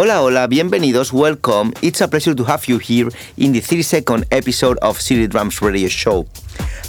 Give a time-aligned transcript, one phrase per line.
[0.00, 1.72] Hola, hola, bienvenidos, welcome.
[1.82, 5.88] It's a pleasure to have you here in the 32nd episode of City Drums Radio
[5.88, 6.28] Show.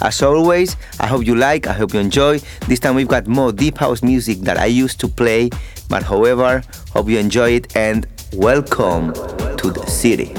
[0.00, 2.38] As always, I hope you like, I hope you enjoy.
[2.68, 5.50] This time we've got more deep house music that I used to play,
[5.88, 10.32] but however, hope you enjoy it and welcome to the city.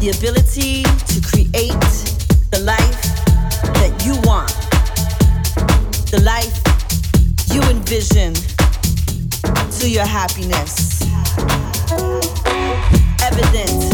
[0.00, 1.84] the ability to create
[2.50, 3.02] the life
[3.76, 4.48] that you want,
[6.10, 6.56] the life
[7.52, 8.32] you envision
[9.70, 11.02] to your happiness.
[13.20, 13.92] Evident,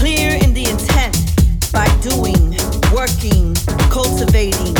[0.00, 1.20] clear in the intent
[1.70, 2.56] by doing,
[2.96, 3.52] working,
[3.92, 4.74] cultivating,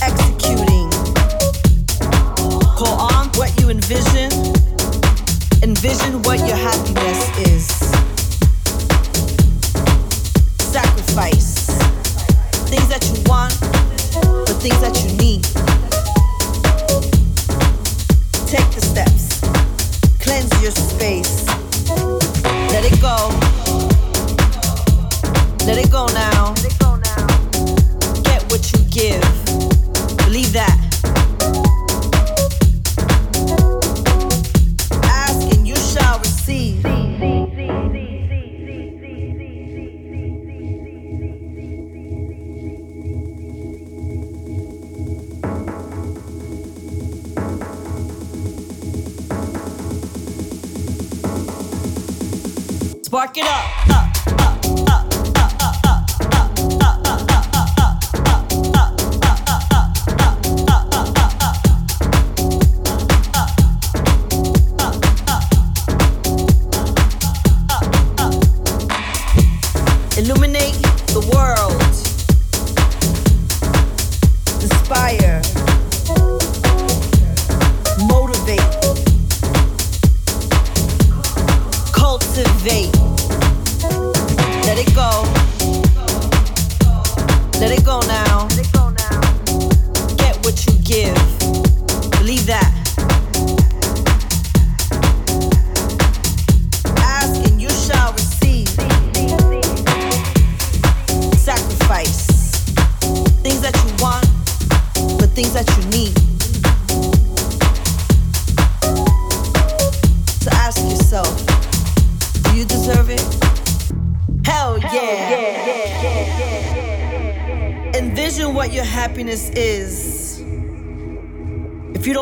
[0.00, 0.88] executing.
[2.78, 4.30] Call on what you envision,
[5.64, 7.81] envision what your happiness is.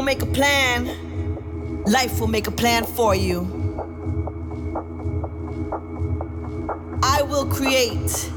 [0.02, 1.10] Make a plan
[1.86, 3.40] life will make a plan for you.
[7.02, 8.30] I will create,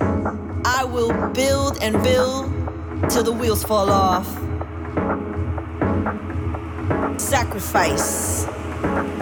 [0.66, 2.52] I will build and build
[3.09, 4.28] till the wheels fall off.
[7.20, 8.46] Sacrifice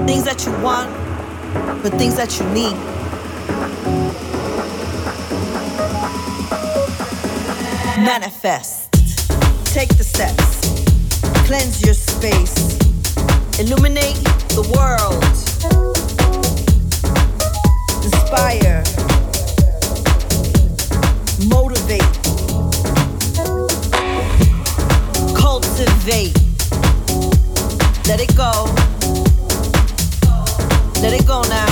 [0.05, 0.91] things that you want,
[1.83, 2.77] but things that you need.
[8.03, 8.91] Manifest.
[9.65, 10.61] Take the steps.
[11.45, 12.79] Cleanse your space.
[13.59, 14.17] Illuminate
[14.57, 15.23] the world.
[18.03, 18.81] Inspire.
[21.47, 22.01] Motivate.
[25.35, 26.33] Cultivate.
[28.07, 28.65] Let it go.
[31.03, 31.70] Let it go now.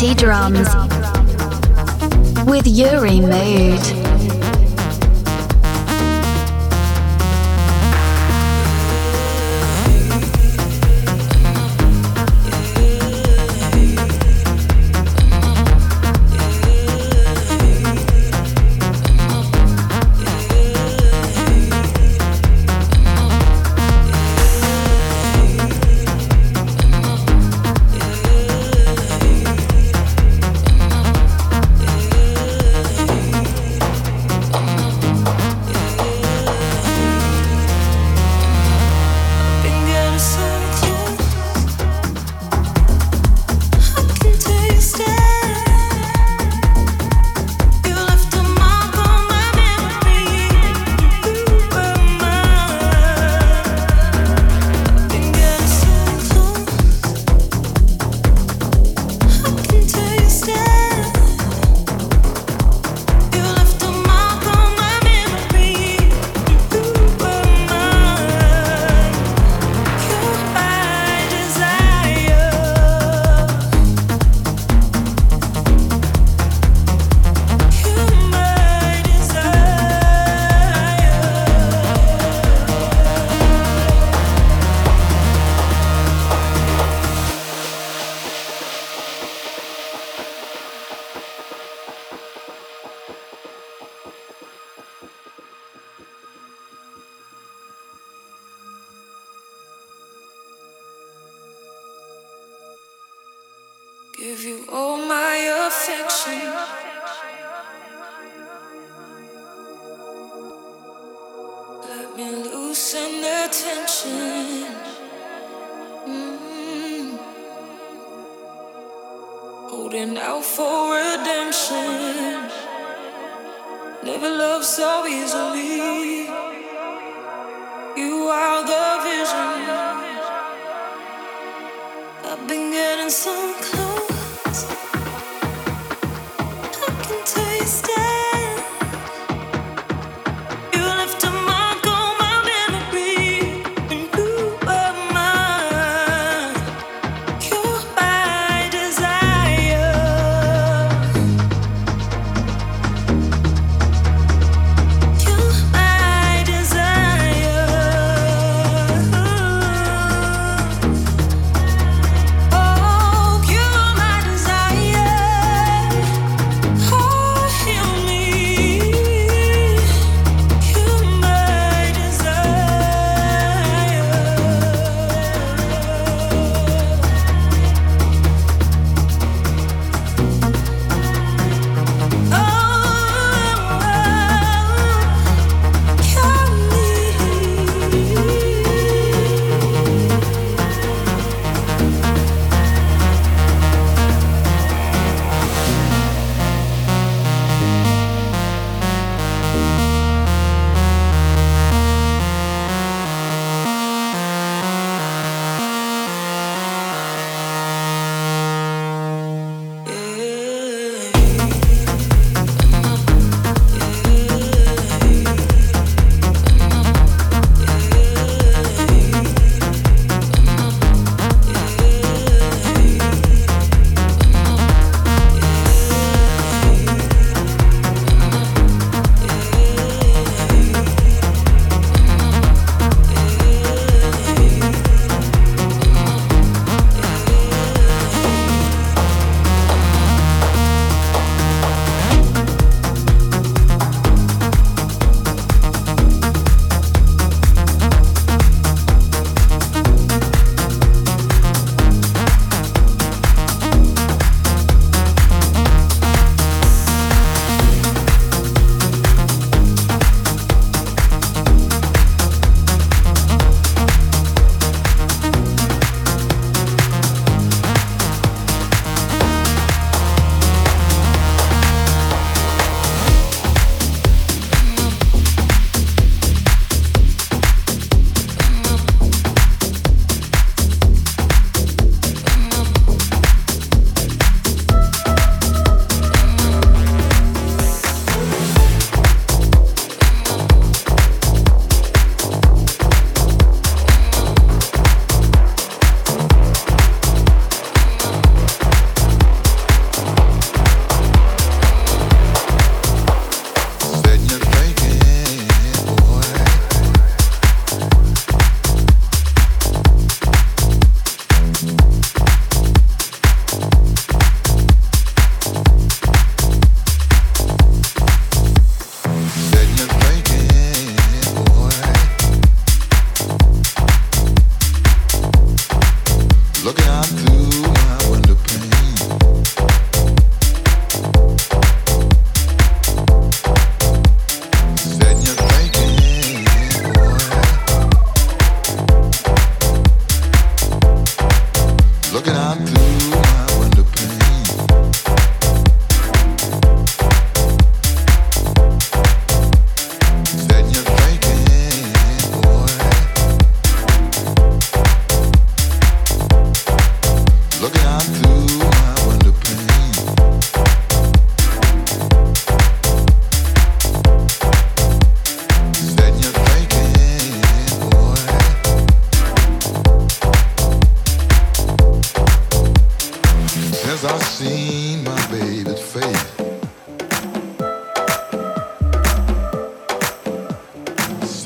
[0.00, 0.66] Drums
[2.46, 3.99] with Uri Mood.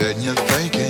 [0.04, 0.83] Then you're thinking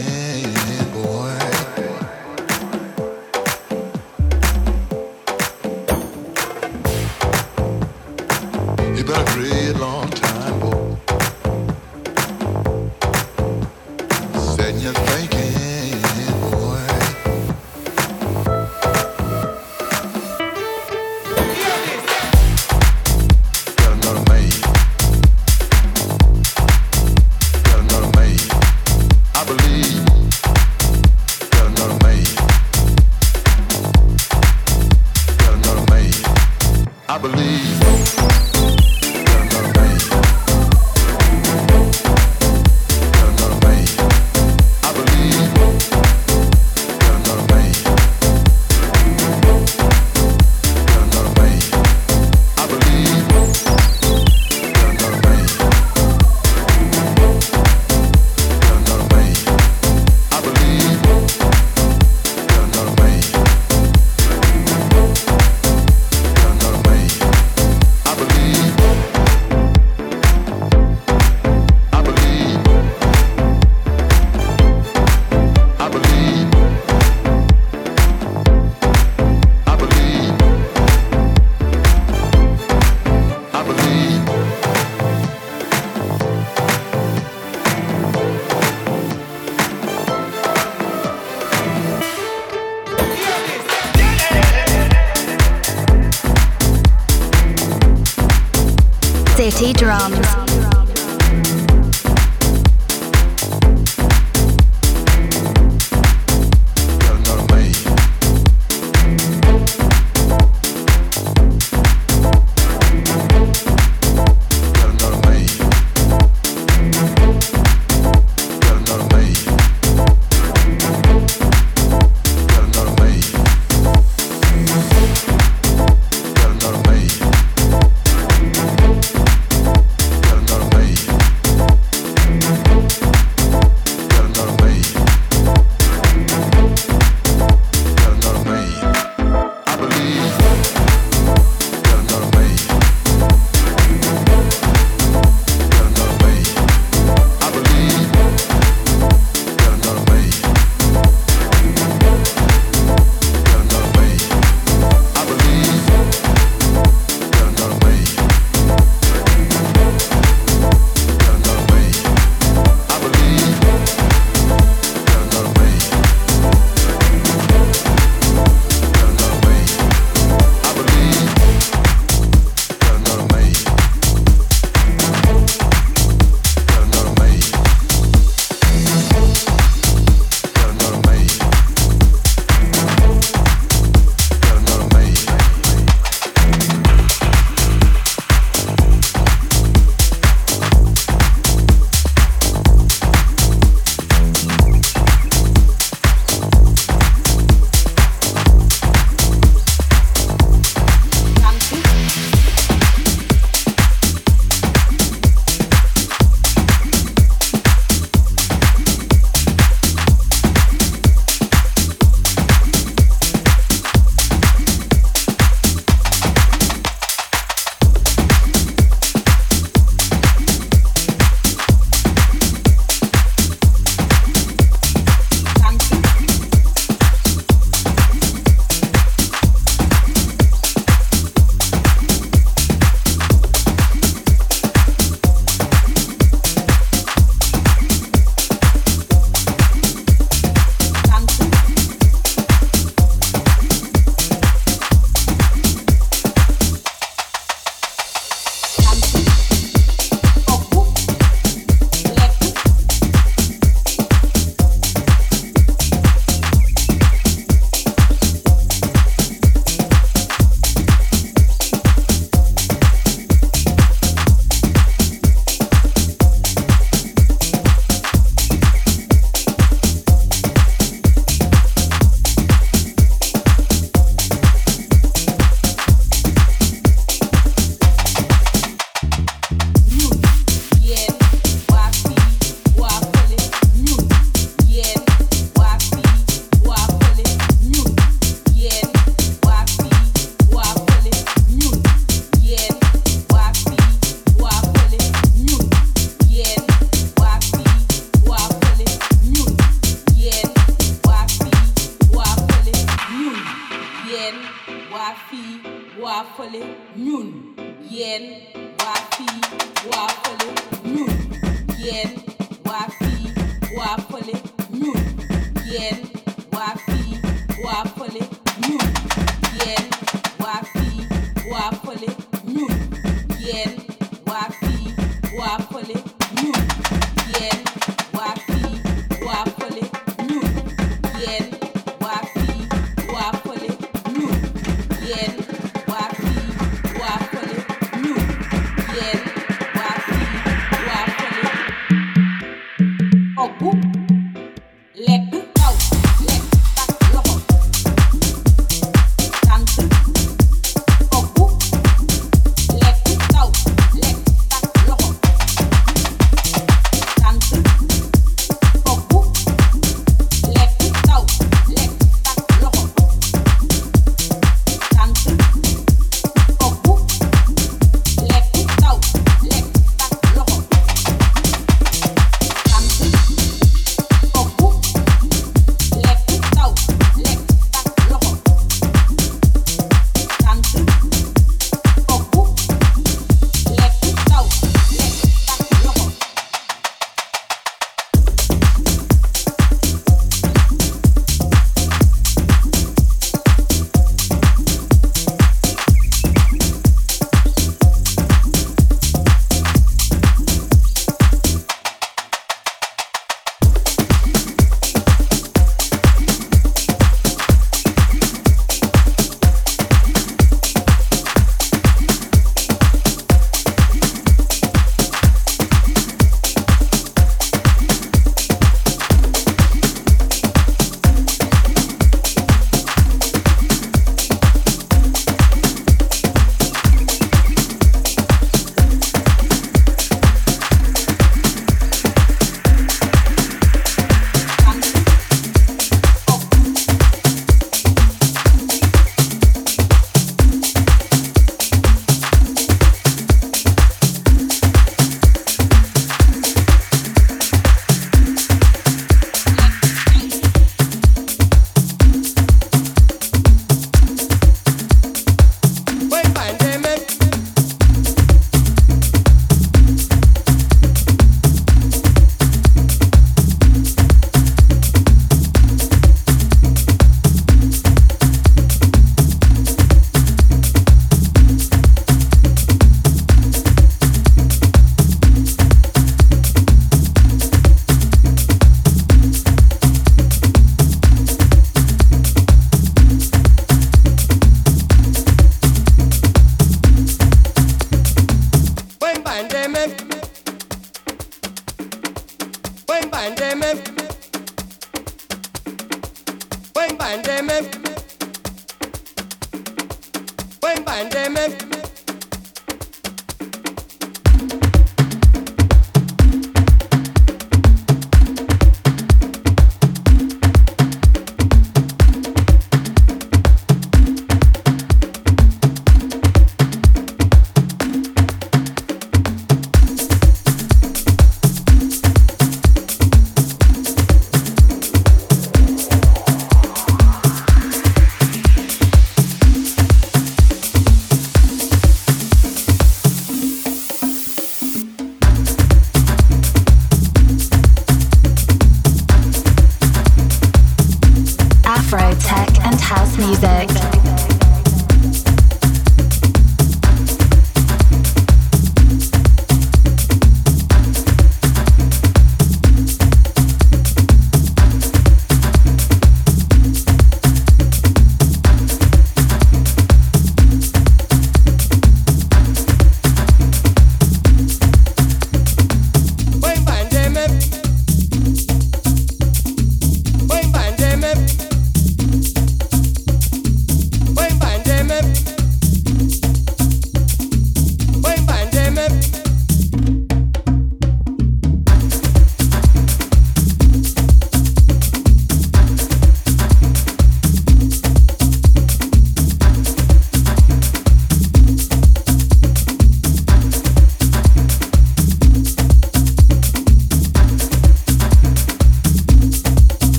[541.95, 544.14] Afro, tech, and house music.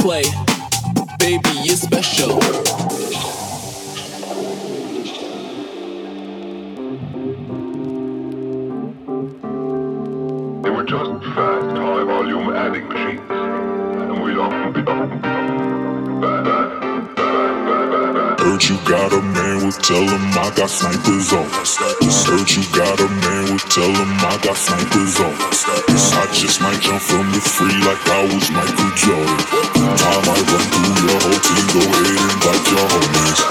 [0.00, 0.22] play.
[1.18, 2.40] Baby, you're special.
[10.62, 13.20] They were just fast, high volume adding machines.
[13.30, 14.76] And we loved
[18.40, 21.46] Heard you got a man, well tell him I got snipers on.
[22.26, 25.89] Heard you got a man, with tell him I got snipers on
[26.32, 29.36] just might jump from the free like I was Michael Jordan.
[29.98, 33.49] Time I run through your whole team, go ahead and bite your homies.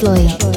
[0.00, 0.49] Doesn't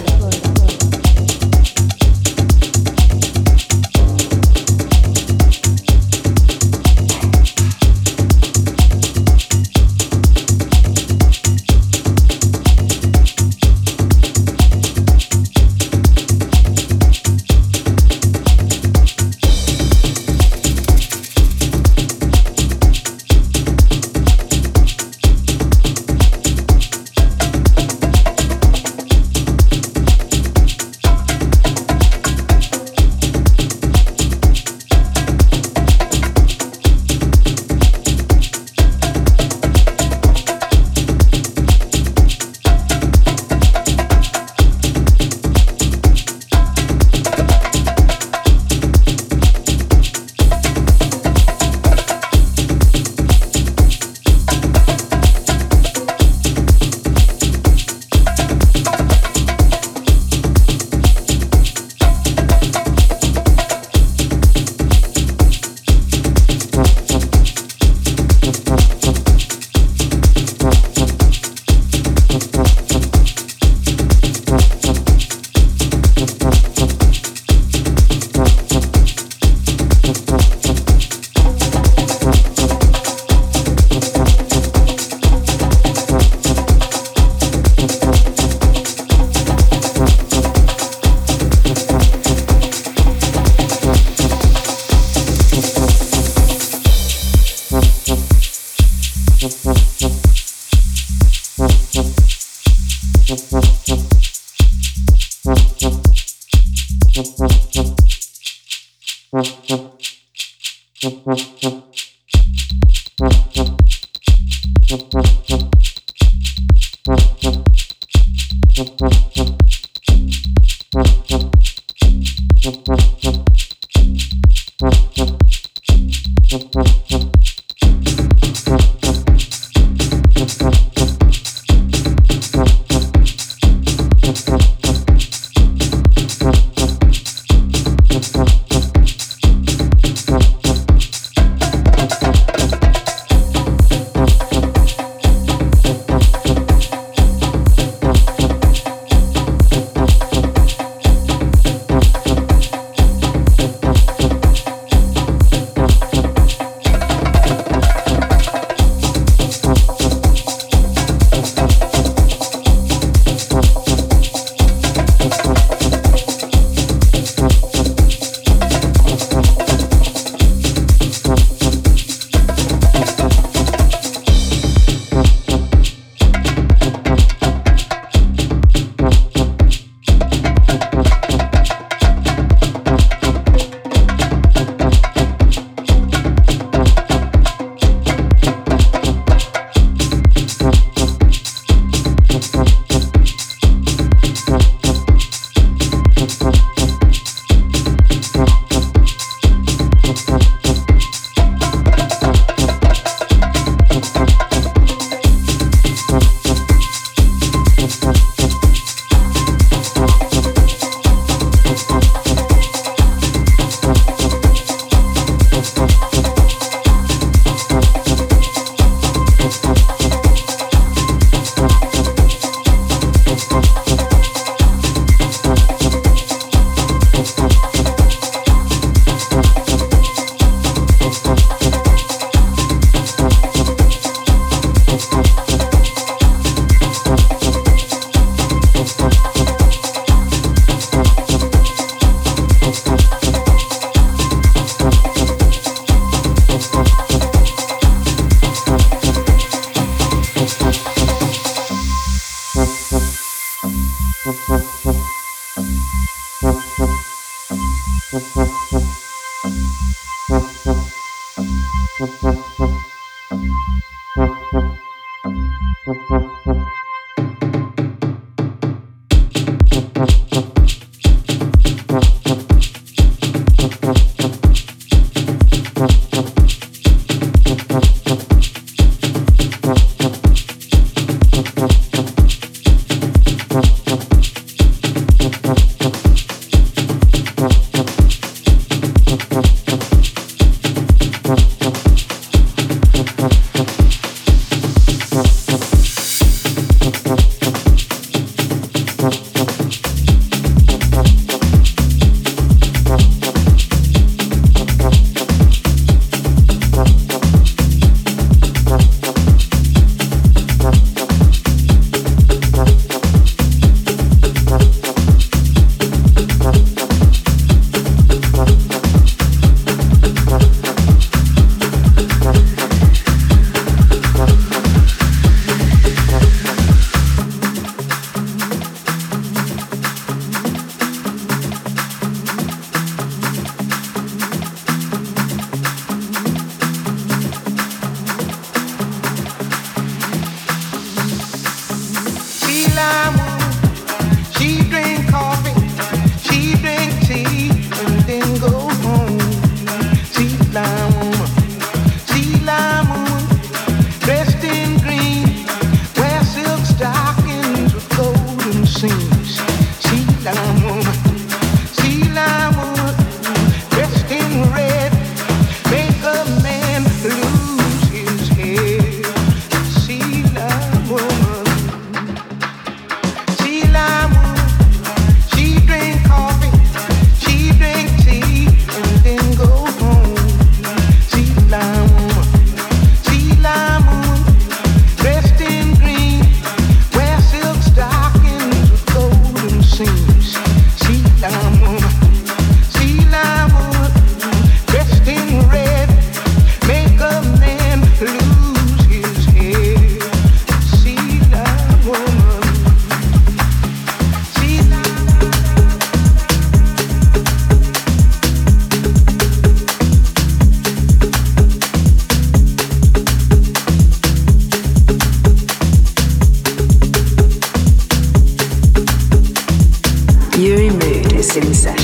[421.33, 421.82] Sinsa.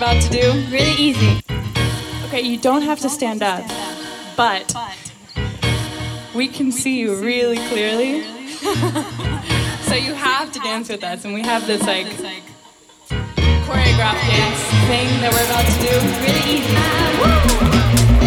[0.00, 0.52] about to do?
[0.70, 1.42] Really easy.
[2.24, 3.62] Okay, you don't have to stand up,
[4.34, 4.74] but
[6.34, 8.22] we can see you really clearly.
[9.82, 12.06] so you have to dance with us, and we have this like
[13.66, 15.92] choreographed dance thing that we're about to do.
[16.24, 16.60] Really
[18.14, 18.19] easy.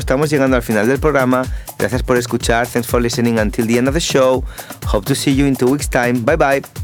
[0.00, 1.44] Estamos llegando al final del programa.
[1.78, 2.66] Gracias por escuchar.
[2.66, 4.42] Thanks for listening until the end of the show.
[4.86, 6.24] Hope to see you in two weeks' time.
[6.24, 6.79] Bye bye.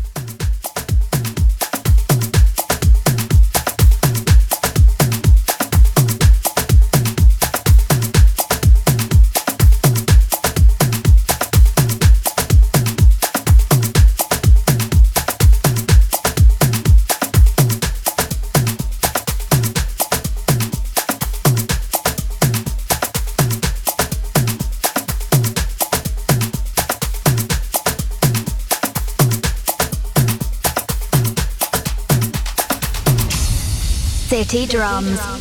[34.49, 35.36] City Drums.